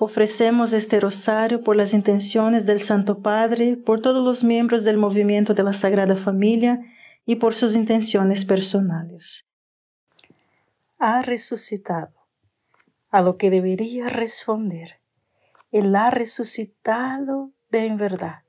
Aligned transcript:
Ofrecemos 0.00 0.72
este 0.72 0.98
rosario 0.98 1.62
por 1.62 1.76
las 1.76 1.94
intenciones 1.94 2.66
del 2.66 2.80
Santo 2.80 3.20
Padre, 3.20 3.76
por 3.76 4.02
todos 4.02 4.24
los 4.24 4.42
miembros 4.42 4.82
del 4.82 4.96
movimiento 4.96 5.54
de 5.54 5.62
la 5.62 5.72
Sagrada 5.72 6.16
Familia 6.16 6.80
y 7.24 7.36
por 7.36 7.54
sus 7.54 7.74
intenciones 7.74 8.44
personales. 8.44 9.46
Ha 10.98 11.22
resucitado, 11.22 12.12
a 13.10 13.22
lo 13.22 13.36
que 13.36 13.50
debería 13.50 14.08
responder. 14.08 14.98
Él 15.70 15.94
ha 15.94 16.10
resucitado 16.10 17.52
de 17.70 17.86
en 17.86 17.96
verdad. 17.96 18.42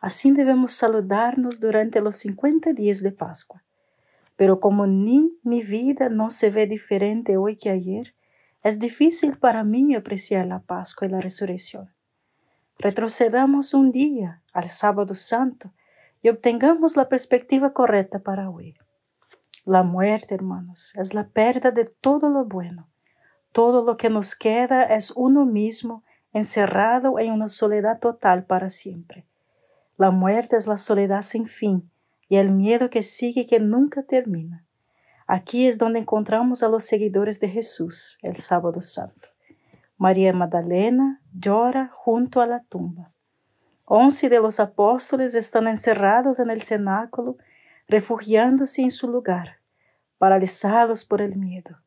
Así 0.00 0.32
debemos 0.32 0.72
saludarnos 0.74 1.60
durante 1.60 2.00
los 2.00 2.16
50 2.16 2.72
días 2.72 3.00
de 3.00 3.12
Pascua. 3.12 3.62
Pero 4.36 4.58
como 4.58 4.86
ni 4.86 5.38
mi 5.44 5.62
vida 5.62 6.08
no 6.08 6.30
se 6.30 6.50
ve 6.50 6.66
diferente 6.66 7.36
hoy 7.36 7.56
que 7.56 7.70
ayer, 7.70 8.14
es 8.64 8.78
difícil 8.78 9.36
para 9.36 9.62
mí 9.62 9.94
apreciar 9.94 10.46
la 10.46 10.60
Pascua 10.60 11.06
y 11.06 11.10
la 11.10 11.20
resurrección. 11.20 11.92
Retrocedamos 12.78 13.74
un 13.74 13.92
día 13.92 14.42
al 14.54 14.70
sábado 14.70 15.14
santo 15.14 15.70
y 16.22 16.30
obtengamos 16.30 16.96
la 16.96 17.06
perspectiva 17.06 17.74
correcta 17.74 18.20
para 18.20 18.48
hoy. 18.48 18.74
La 19.66 19.82
muerte, 19.82 20.34
hermanos, 20.34 20.94
es 20.96 21.12
la 21.12 21.28
pérdida 21.28 21.72
de 21.72 21.84
todo 21.84 22.30
lo 22.30 22.46
bueno. 22.46 22.88
Todo 23.52 23.84
lo 23.84 23.98
que 23.98 24.08
nos 24.08 24.34
queda 24.34 24.82
es 24.84 25.12
uno 25.14 25.44
mismo 25.44 26.02
encerrado 26.32 27.18
en 27.18 27.32
una 27.32 27.50
soledad 27.50 28.00
total 28.00 28.46
para 28.46 28.70
siempre. 28.70 29.26
La 29.98 30.10
muerte 30.10 30.56
es 30.56 30.66
la 30.66 30.78
soledad 30.78 31.20
sin 31.20 31.46
fin 31.46 31.90
y 32.30 32.36
el 32.36 32.50
miedo 32.50 32.88
que 32.88 33.02
sigue 33.02 33.46
que 33.46 33.60
nunca 33.60 34.02
termina. 34.02 34.64
Aquí 35.26 35.66
es 35.66 35.78
donde 35.78 36.00
encontramos 36.00 36.62
a 36.62 36.68
los 36.68 36.84
seguidores 36.84 37.40
de 37.40 37.48
Jesús 37.48 38.18
el 38.22 38.36
sábado 38.36 38.82
santo. 38.82 39.28
María 39.96 40.32
Magdalena 40.32 41.22
llora 41.32 41.90
junto 41.94 42.40
a 42.40 42.46
la 42.46 42.62
tumba. 42.64 43.04
Once 43.86 44.28
de 44.28 44.40
los 44.40 44.60
apóstoles 44.60 45.34
están 45.34 45.66
encerrados 45.66 46.38
en 46.38 46.50
el 46.50 46.62
cenáculo, 46.62 47.36
refugiándose 47.86 48.82
en 48.82 48.90
su 48.90 49.08
lugar, 49.08 49.60
paralizados 50.18 51.04
por 51.04 51.20
el 51.20 51.36
miedo. 51.36 51.78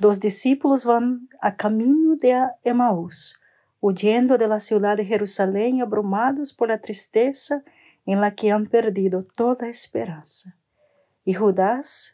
Dos 0.00 0.18
discípulos 0.20 0.84
van 0.84 1.28
a 1.40 1.56
camino 1.56 2.16
de 2.16 2.36
Emaús, 2.64 3.40
huyendo 3.80 4.38
de 4.38 4.48
la 4.48 4.58
ciudad 4.58 4.96
de 4.96 5.04
Jerusalén, 5.04 5.82
abrumados 5.82 6.52
por 6.52 6.68
la 6.68 6.80
tristeza 6.80 7.62
en 8.06 8.20
la 8.20 8.34
que 8.34 8.50
han 8.50 8.66
perdido 8.66 9.24
toda 9.24 9.68
esperanza. 9.68 10.56
Y 11.24 11.34
Judas, 11.34 12.13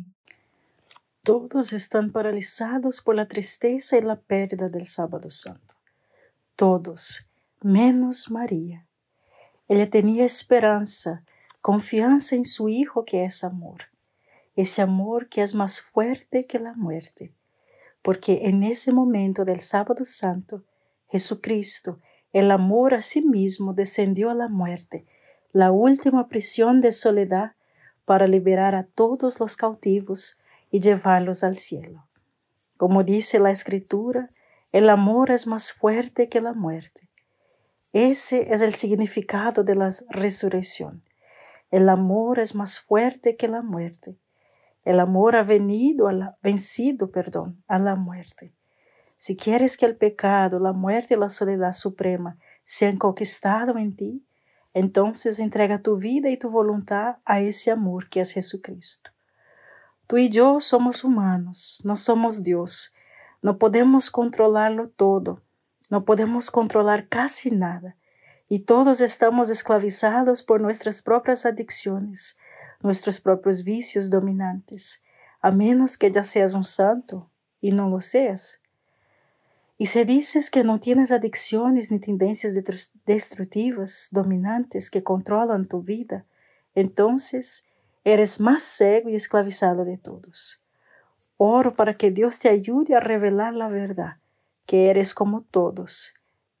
Todos 1.23 1.71
están 1.71 2.11
paralizados 2.11 2.99
por 2.99 3.13
la 3.13 3.27
tristeza 3.27 3.95
y 3.95 4.01
la 4.01 4.15
pérdida 4.15 4.69
del 4.69 4.87
sábado 4.87 5.29
santo. 5.29 5.75
Todos, 6.55 7.29
menos 7.61 8.31
María. 8.31 8.87
Ella 9.67 9.87
tenía 9.87 10.25
esperanza, 10.25 11.23
confianza 11.61 12.35
en 12.35 12.43
su 12.43 12.69
Hijo 12.69 13.05
que 13.05 13.23
es 13.23 13.43
amor, 13.43 13.83
ese 14.55 14.81
amor 14.81 15.29
que 15.29 15.43
es 15.43 15.53
más 15.53 15.79
fuerte 15.79 16.45
que 16.45 16.57
la 16.57 16.73
muerte, 16.73 17.31
porque 18.01 18.47
en 18.47 18.63
ese 18.63 18.91
momento 18.91 19.45
del 19.45 19.61
sábado 19.61 20.05
santo, 20.07 20.63
Jesucristo, 21.07 21.99
el 22.33 22.49
amor 22.49 22.95
a 22.95 23.01
sí 23.03 23.21
mismo 23.21 23.75
descendió 23.75 24.31
a 24.31 24.33
la 24.33 24.47
muerte, 24.47 25.05
la 25.53 25.71
última 25.71 26.29
prisión 26.29 26.81
de 26.81 26.91
soledad, 26.91 27.51
para 28.05 28.25
liberar 28.25 28.73
a 28.73 28.85
todos 28.87 29.39
los 29.39 29.55
cautivos 29.55 30.39
y 30.71 30.79
llevarlos 30.79 31.43
al 31.43 31.57
cielo. 31.57 32.07
Como 32.77 33.03
dice 33.03 33.39
la 33.39 33.51
Escritura, 33.51 34.29
el 34.71 34.89
amor 34.89 35.29
es 35.29 35.45
más 35.45 35.73
fuerte 35.73 36.29
que 36.29 36.41
la 36.41 36.53
muerte. 36.53 37.09
Ese 37.93 38.53
es 38.53 38.61
el 38.61 38.73
significado 38.73 39.63
de 39.63 39.75
la 39.75 39.93
resurrección. 40.09 41.03
El 41.69 41.89
amor 41.89 42.39
es 42.39 42.55
más 42.55 42.79
fuerte 42.79 43.35
que 43.35 43.47
la 43.47 43.61
muerte. 43.61 44.17
El 44.83 44.99
amor 44.99 45.35
ha 45.35 45.43
venido 45.43 46.07
a 46.07 46.13
la, 46.13 46.37
vencido, 46.41 47.11
perdón, 47.11 47.61
a 47.67 47.79
la 47.79 47.95
muerte. 47.95 48.53
Si 49.17 49.35
quieres 49.35 49.77
que 49.77 49.85
el 49.85 49.95
pecado, 49.95 50.57
la 50.57 50.73
muerte 50.73 51.13
y 51.13 51.17
la 51.17 51.29
soledad 51.29 51.73
suprema 51.73 52.37
sean 52.63 52.97
conquistados 52.97 53.77
en 53.77 53.95
ti, 53.95 54.25
entonces 54.73 55.39
entrega 55.39 55.81
tu 55.81 55.97
vida 55.97 56.29
y 56.29 56.37
tu 56.37 56.49
voluntad 56.49 57.17
a 57.25 57.41
ese 57.41 57.71
amor 57.71 58.09
que 58.09 58.21
es 58.21 58.31
Jesucristo. 58.31 59.11
Tú 60.11 60.17
y 60.17 60.27
yo 60.27 60.59
somos 60.59 61.05
humanos, 61.05 61.79
no 61.85 61.95
somos 61.95 62.43
Dios, 62.43 62.93
no 63.41 63.57
podemos 63.57 64.11
controlarlo 64.11 64.89
todo, 64.89 65.41
no 65.89 66.03
podemos 66.03 66.51
controlar 66.51 67.07
casi 67.07 67.49
nada, 67.49 67.95
y 68.49 68.59
todos 68.59 68.99
estamos 68.99 69.49
esclavizados 69.49 70.43
por 70.43 70.59
nuestras 70.59 71.01
propias 71.01 71.45
adicciones, 71.45 72.37
nuestros 72.81 73.21
propios 73.21 73.63
vicios 73.63 74.09
dominantes, 74.09 75.01
a 75.39 75.49
menos 75.51 75.97
que 75.97 76.11
ya 76.11 76.25
seas 76.25 76.55
un 76.55 76.65
santo 76.65 77.29
y 77.61 77.71
no 77.71 77.89
lo 77.89 78.01
seas. 78.01 78.59
Y 79.77 79.85
si 79.85 80.03
dices 80.03 80.49
que 80.49 80.65
no 80.65 80.81
tienes 80.81 81.11
adicciones 81.11 81.89
ni 81.89 81.99
tendencias 81.99 82.53
destructivas 83.05 84.09
dominantes 84.11 84.91
que 84.91 85.03
controlan 85.03 85.69
tu 85.69 85.81
vida, 85.83 86.25
entonces 86.75 87.63
eres 88.03 88.39
más 88.39 88.63
cego 88.63 89.09
y 89.09 89.15
esclavizado 89.15 89.85
de 89.85 89.97
todos. 89.97 90.59
Oro 91.37 91.75
para 91.75 91.95
que 91.95 92.11
Dios 92.11 92.39
te 92.39 92.49
ayude 92.49 92.95
a 92.95 92.99
revelar 92.99 93.53
la 93.53 93.67
verdad, 93.67 94.21
que 94.65 94.89
eres 94.89 95.13
como 95.13 95.41
todos, 95.41 96.13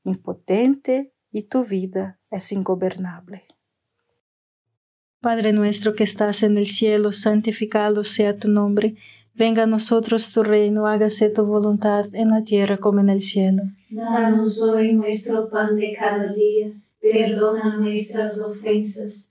impotente 0.03 1.13
y 1.31 1.43
tu 1.43 1.63
vida 1.63 2.19
es 2.31 2.51
ingobernable. 2.51 3.45
Padre 5.19 5.53
nuestro 5.53 5.93
que 5.93 6.03
estás 6.03 6.41
en 6.41 6.57
el 6.57 6.67
cielo, 6.67 7.13
santificado 7.13 8.03
sea 8.03 8.37
tu 8.37 8.47
nombre 8.47 8.95
Venga 9.33 9.63
a 9.63 9.65
nosotros 9.65 10.33
tu 10.33 10.43
reino, 10.43 10.87
hágase 10.87 11.29
tu 11.29 11.45
voluntad 11.45 12.05
en 12.13 12.29
la 12.31 12.43
tierra 12.43 12.77
como 12.77 12.99
en 12.99 13.09
el 13.09 13.21
cielo. 13.21 13.63
Danos 13.89 14.61
hoy 14.61 14.93
nuestro 14.93 15.49
pan 15.49 15.75
de 15.77 15.95
cada 15.97 16.33
día, 16.33 16.73
perdona 16.99 17.77
nuestras 17.77 18.39
ofensas, 18.41 19.30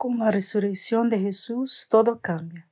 Con 0.00 0.18
la 0.18 0.30
resurrección 0.30 1.10
de 1.10 1.18
Jesús 1.18 1.86
todo 1.90 2.20
cambia. 2.20 2.66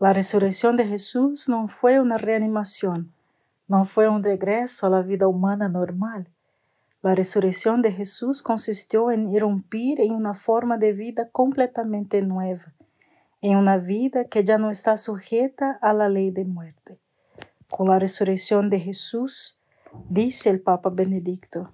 La 0.00 0.12
resurrección 0.12 0.74
de 0.74 0.84
Jesús 0.84 1.48
no 1.48 1.68
fue 1.68 2.00
una 2.00 2.18
reanimación, 2.18 3.14
no 3.68 3.84
fue 3.84 4.08
un 4.08 4.24
regreso 4.24 4.88
a 4.88 4.90
la 4.90 5.02
vida 5.02 5.28
humana 5.28 5.68
normal. 5.68 6.26
La 7.02 7.14
resurrección 7.14 7.82
de 7.82 7.92
Jesús 7.92 8.42
consistió 8.42 9.12
en 9.12 9.30
irrumpir 9.30 10.00
en 10.00 10.12
una 10.12 10.34
forma 10.34 10.76
de 10.76 10.92
vida 10.92 11.28
completamente 11.30 12.20
nueva, 12.20 12.74
en 13.40 13.56
una 13.56 13.76
vida 13.76 14.24
que 14.24 14.42
ya 14.42 14.58
no 14.58 14.72
está 14.72 14.96
sujeta 14.96 15.78
a 15.80 15.92
la 15.92 16.08
ley 16.08 16.32
de 16.32 16.46
muerte. 16.46 16.98
Con 17.68 17.90
la 17.90 18.00
resurrección 18.00 18.70
de 18.70 18.80
Jesús, 18.80 19.60
dice 20.08 20.50
el 20.50 20.60
Papa 20.60 20.90
Benedicto, 20.90 21.68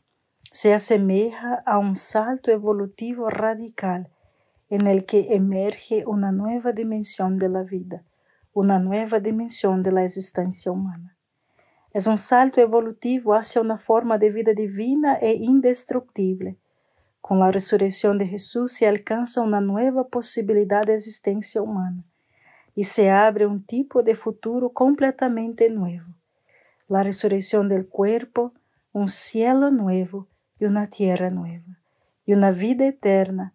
se 0.52 0.74
asemeja 0.74 1.62
a 1.64 1.78
un 1.78 1.96
salto 1.96 2.50
evolutivo 2.50 3.30
radical 3.30 4.10
en 4.68 4.86
el 4.86 5.04
que 5.04 5.34
emerge 5.34 6.04
una 6.06 6.32
nueva 6.32 6.72
dimensión 6.72 7.38
de 7.38 7.48
la 7.48 7.62
vida, 7.62 8.02
una 8.52 8.78
nueva 8.78 9.20
dimensión 9.20 9.82
de 9.82 9.92
la 9.92 10.04
existencia 10.04 10.72
humana. 10.72 11.16
Es 11.92 12.06
un 12.06 12.18
salto 12.18 12.60
evolutivo 12.60 13.34
hacia 13.34 13.62
una 13.62 13.78
forma 13.78 14.18
de 14.18 14.30
vida 14.30 14.52
divina 14.52 15.16
e 15.16 15.34
indestructible. 15.34 16.56
Con 17.20 17.38
la 17.38 17.50
resurrección 17.50 18.18
de 18.18 18.26
Jesús 18.26 18.72
se 18.72 18.86
alcanza 18.86 19.40
una 19.40 19.60
nueva 19.60 20.08
posibilidad 20.08 20.84
de 20.84 20.94
existencia 20.94 21.62
humana 21.62 22.02
y 22.74 22.84
se 22.84 23.10
abre 23.10 23.46
un 23.46 23.64
tipo 23.64 24.02
de 24.02 24.14
futuro 24.14 24.70
completamente 24.70 25.70
nuevo. 25.70 26.06
La 26.88 27.02
resurrección 27.02 27.68
del 27.68 27.88
cuerpo, 27.88 28.52
un 28.92 29.08
cielo 29.08 29.70
nuevo 29.70 30.26
y 30.58 30.66
una 30.66 30.86
tierra 30.88 31.30
nueva, 31.30 31.78
y 32.26 32.34
una 32.34 32.50
vida 32.50 32.86
eterna 32.86 33.54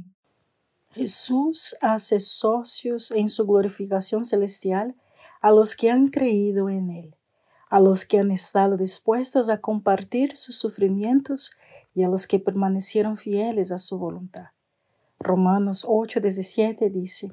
Jesús 0.93 1.77
hace 1.79 2.19
socios 2.19 3.11
en 3.11 3.29
su 3.29 3.45
glorificación 3.45 4.25
celestial 4.25 4.93
a 5.39 5.51
los 5.51 5.77
que 5.77 5.89
han 5.89 6.09
creído 6.09 6.69
en 6.69 6.89
Él, 6.89 7.15
a 7.69 7.79
los 7.79 8.03
que 8.03 8.19
han 8.19 8.29
estado 8.29 8.75
dispuestos 8.75 9.49
a 9.49 9.61
compartir 9.61 10.35
sus 10.35 10.57
sufrimientos 10.57 11.55
y 11.95 12.03
a 12.03 12.09
los 12.09 12.27
que 12.27 12.39
permanecieron 12.39 13.15
fieles 13.15 13.71
a 13.71 13.77
su 13.77 13.97
voluntad. 13.97 14.47
Romanos 15.17 15.85
8, 15.87 16.19
17 16.19 16.89
dice, 16.89 17.31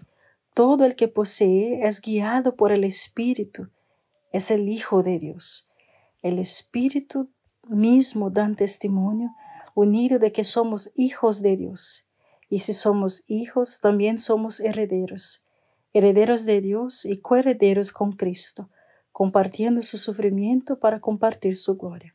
Todo 0.55 0.85
el 0.85 0.95
que 0.95 1.09
posee 1.09 1.85
es 1.85 2.01
guiado 2.01 2.55
por 2.55 2.71
el 2.71 2.85
Espíritu, 2.85 3.71
es 4.31 4.53
el 4.53 4.69
Hijo 4.69 5.03
de 5.03 5.19
Dios. 5.19 5.69
El 6.23 6.39
Espíritu 6.39 7.29
mismo 7.67 8.31
da 8.31 8.49
testimonio 8.55 9.35
unido 9.75 10.21
de 10.21 10.31
que 10.31 10.45
somos 10.45 10.93
hijos 10.95 11.43
de 11.43 11.57
Dios 11.57 12.08
y 12.51 12.61
si 12.61 12.73
somos 12.73 13.25
hijos, 13.29 13.81
también 13.81 14.19
somos 14.19 14.61
herederos, 14.61 15.45
herederos 15.93 16.47
de 16.47 16.61
Dios 16.61 17.05
y 17.05 17.19
coherederos 17.19 17.93
con 17.93 18.13
Cristo, 18.13 18.71
compartiendo 19.13 19.83
su 19.83 19.99
sufrimiento 19.99 20.79
para 20.79 21.01
compartir 21.01 21.57
su 21.57 21.77
gloria. 21.77 22.15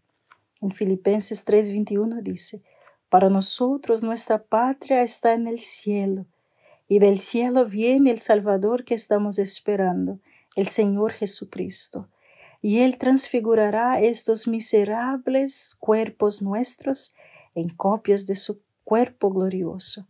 En 0.59 0.71
Filipenses 0.71 1.45
3:21 1.45 2.21
dice, 2.21 2.63
Para 3.09 3.29
nosotros 3.29 4.01
nuestra 4.01 4.41
patria 4.41 5.03
está 5.03 5.33
en 5.33 5.47
el 5.47 5.59
cielo, 5.59 6.25
y 6.87 6.99
del 6.99 7.19
cielo 7.19 7.65
viene 7.65 8.11
el 8.11 8.19
Salvador 8.19 8.85
que 8.85 8.95
estamos 8.95 9.37
esperando, 9.37 10.19
el 10.55 10.67
Señor 10.67 11.11
Jesucristo. 11.13 12.09
Y 12.61 12.79
Él 12.79 12.97
transfigurará 12.97 13.99
estos 13.99 14.47
miserables 14.47 15.75
cuerpos 15.79 16.41
nuestros 16.41 17.13
en 17.55 17.69
copias 17.69 18.25
de 18.25 18.35
su 18.35 18.61
cuerpo 18.83 19.31
glorioso 19.31 20.07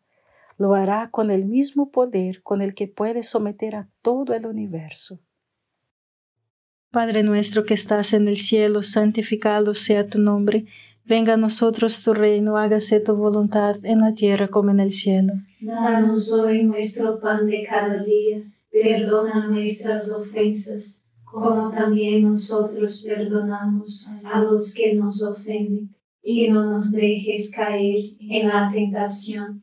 lo 0.57 0.75
hará 0.75 1.09
con 1.11 1.31
el 1.31 1.45
mismo 1.45 1.91
poder 1.91 2.41
con 2.43 2.61
el 2.61 2.73
que 2.73 2.87
puede 2.87 3.23
someter 3.23 3.75
a 3.75 3.89
todo 4.01 4.33
el 4.33 4.45
universo. 4.45 5.19
Padre 6.91 7.23
nuestro 7.23 7.65
que 7.65 7.73
estás 7.73 8.13
en 8.13 8.27
el 8.27 8.37
cielo, 8.37 8.83
santificado 8.83 9.73
sea 9.73 10.07
tu 10.07 10.19
nombre, 10.19 10.65
venga 11.05 11.33
a 11.33 11.37
nosotros 11.37 12.03
tu 12.03 12.13
reino, 12.13 12.55
hágase 12.55 12.99
tu 12.99 13.15
voluntad 13.15 13.83
en 13.83 14.01
la 14.01 14.13
tierra 14.13 14.47
como 14.47 14.69
en 14.69 14.79
el 14.79 14.91
cielo. 14.91 15.33
Danos 15.59 16.31
hoy 16.31 16.63
nuestro 16.63 17.19
pan 17.19 17.47
de 17.47 17.65
cada 17.67 18.03
día, 18.03 18.43
perdona 18.71 19.47
nuestras 19.47 20.11
ofensas, 20.11 21.03
como 21.23 21.71
también 21.71 22.21
nosotros 22.21 23.03
perdonamos 23.03 24.11
a 24.23 24.41
los 24.41 24.75
que 24.75 24.93
nos 24.93 25.23
ofenden, 25.23 25.95
y 26.21 26.47
no 26.47 26.63
nos 26.63 26.91
dejes 26.91 27.51
caer 27.53 28.11
en 28.19 28.47
la 28.47 28.69
tentación 28.71 29.62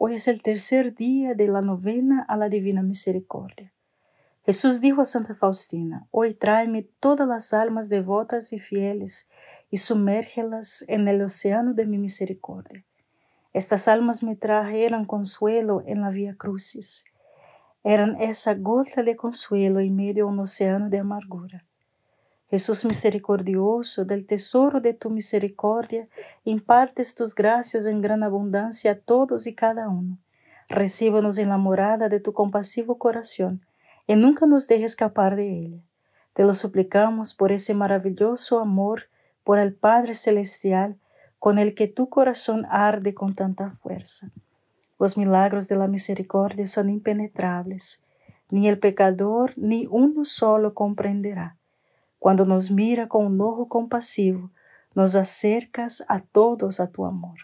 Hoy 0.00 0.14
es 0.14 0.28
el 0.28 0.42
tercer 0.42 0.94
día 0.94 1.34
de 1.34 1.48
la 1.48 1.60
novena 1.60 2.24
a 2.28 2.36
la 2.36 2.48
Divina 2.48 2.84
Misericordia. 2.84 3.72
Jesús 4.44 4.80
dijo 4.80 5.00
a 5.00 5.04
Santa 5.04 5.34
Faustina, 5.34 6.06
Hoy 6.12 6.34
tráeme 6.34 6.84
todas 7.00 7.26
las 7.26 7.52
almas 7.52 7.88
devotas 7.88 8.52
y 8.52 8.60
fieles 8.60 9.28
y 9.72 9.78
sumérgelas 9.78 10.84
en 10.86 11.08
el 11.08 11.20
océano 11.20 11.74
de 11.74 11.84
mi 11.84 11.98
misericordia. 11.98 12.84
Estas 13.52 13.88
almas 13.88 14.22
me 14.22 14.36
trajeron 14.36 15.04
consuelo 15.04 15.82
en 15.84 16.02
la 16.02 16.10
vía 16.10 16.36
crucis. 16.36 17.04
Eran 17.82 18.14
esa 18.20 18.54
gota 18.54 19.02
de 19.02 19.16
consuelo 19.16 19.80
en 19.80 19.96
medio 19.96 20.26
de 20.26 20.30
un 20.30 20.38
océano 20.38 20.90
de 20.90 21.00
amargura. 21.00 21.66
Jesús 22.50 22.86
misericordioso, 22.86 24.06
del 24.06 24.26
tesoro 24.26 24.80
de 24.80 24.94
tu 24.94 25.10
misericordia, 25.10 26.08
impartes 26.44 27.14
tus 27.14 27.34
gracias 27.34 27.84
en 27.84 28.00
gran 28.00 28.22
abundancia 28.22 28.92
a 28.92 28.94
todos 28.94 29.46
y 29.46 29.54
cada 29.54 29.90
uno. 29.90 30.16
Recíbanos 30.66 31.36
en 31.36 31.50
la 31.50 31.58
morada 31.58 32.08
de 32.08 32.20
tu 32.20 32.32
compasivo 32.32 32.96
corazón 32.96 33.66
y 34.06 34.16
nunca 34.16 34.46
nos 34.46 34.66
dejes 34.66 34.92
escapar 34.92 35.36
de 35.36 35.58
ella. 35.58 35.82
Te 36.32 36.44
lo 36.44 36.54
suplicamos 36.54 37.34
por 37.34 37.52
ese 37.52 37.74
maravilloso 37.74 38.60
amor 38.60 39.10
por 39.44 39.58
el 39.58 39.74
Padre 39.74 40.14
Celestial 40.14 40.96
con 41.38 41.58
el 41.58 41.74
que 41.74 41.86
tu 41.86 42.08
corazón 42.08 42.64
arde 42.70 43.12
con 43.12 43.34
tanta 43.34 43.72
fuerza. 43.82 44.30
Los 44.98 45.18
milagros 45.18 45.68
de 45.68 45.76
la 45.76 45.86
misericordia 45.86 46.66
son 46.66 46.88
impenetrables, 46.88 48.02
ni 48.48 48.68
el 48.68 48.78
pecador 48.78 49.52
ni 49.56 49.86
uno 49.90 50.24
solo 50.24 50.72
comprenderá 50.72 51.57
cuando 52.18 52.44
nos 52.44 52.70
mira 52.70 53.08
con 53.08 53.26
un 53.26 53.40
ojo 53.40 53.68
compasivo, 53.68 54.50
nos 54.94 55.14
acercas 55.14 56.04
a 56.08 56.20
todos 56.20 56.80
a 56.80 56.90
tu 56.90 57.04
amor. 57.04 57.38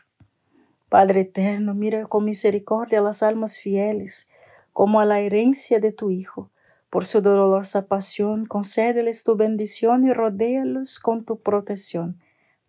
Padre 0.88 1.22
eterno, 1.22 1.74
mira 1.74 2.06
con 2.06 2.24
misericordia 2.24 3.00
a 3.00 3.02
las 3.02 3.22
almas 3.22 3.58
fieles, 3.58 4.30
como 4.72 5.00
a 5.00 5.04
la 5.04 5.20
herencia 5.20 5.80
de 5.80 5.92
tu 5.92 6.10
Hijo. 6.10 6.50
Por 6.90 7.06
su 7.06 7.20
dolorosa 7.20 7.86
pasión, 7.86 8.46
concédeles 8.46 9.24
tu 9.24 9.34
bendición 9.34 10.06
y 10.06 10.12
rodéalos 10.12 11.00
con 11.00 11.24
tu 11.24 11.40
protección, 11.40 12.20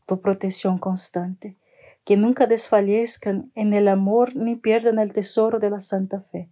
tu 0.08 0.22
protección 0.22 0.80
constante. 0.80 1.56
Que 2.04 2.18
nunca 2.18 2.48
desfallezcan 2.48 3.52
en 3.54 3.74
el 3.74 3.88
amor 3.88 4.36
ni 4.36 4.56
pierdan 4.56 5.00
el 5.00 5.14
tesoro 5.14 5.60
de 5.60 5.70
la 5.70 5.80
santa 5.80 6.22
fe, 6.22 6.50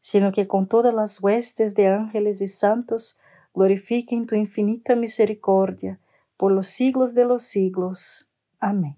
sino 0.00 0.30
que 0.32 0.46
con 0.46 0.68
todas 0.68 0.94
las 0.94 1.20
huestes 1.20 1.74
de 1.74 1.88
ángeles 1.88 2.40
y 2.40 2.48
santos 2.48 3.18
glorifiquen 3.54 4.26
tu 4.26 4.34
infinita 4.34 4.96
misericordia 4.96 6.00
por 6.36 6.52
los 6.52 6.68
siglos 6.68 7.14
de 7.14 7.24
los 7.24 7.42
siglos. 7.42 8.28
Amén. 8.58 8.96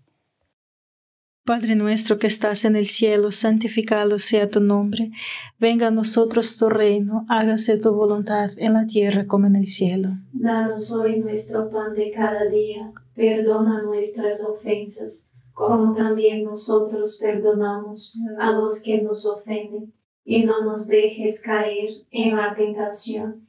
Padre 1.45 1.75
nuestro 1.75 2.21
que 2.21 2.29
estás 2.29 2.65
en 2.65 2.77
el 2.77 2.87
cielo, 2.87 3.33
santificado 3.33 4.21
sea 4.21 4.49
tu 4.49 4.61
nombre, 4.61 5.11
venga 5.59 5.88
a 5.88 5.91
nosotros 5.91 6.57
tu 6.57 6.69
reino, 6.69 7.27
hágase 7.29 7.79
tu 7.79 7.93
voluntad 7.93 8.49
en 8.59 8.75
la 8.75 8.87
tierra 8.87 9.27
como 9.27 9.49
en 9.49 9.57
el 9.57 9.67
cielo. 9.67 10.11
Danos 10.33 10.93
hoy 10.93 11.19
nuestro 11.19 11.69
pan 11.69 11.95
de 11.95 12.12
cada 12.12 12.45
día, 12.45 12.93
perdona 13.17 13.83
nuestras 13.83 14.47
ofensas, 14.49 15.33
como 15.53 15.93
también 15.97 16.45
nosotros 16.45 17.19
perdonamos 17.21 18.17
a 18.38 18.53
los 18.53 18.81
que 18.81 19.03
nos 19.03 19.27
ofenden, 19.27 19.93
y 20.25 20.45
no 20.45 20.62
nos 20.65 20.87
dejes 20.87 21.41
caer 21.41 21.88
en 22.12 22.37
la 22.37 22.55
tentación 22.55 23.49